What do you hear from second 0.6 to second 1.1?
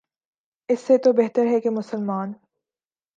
اس سے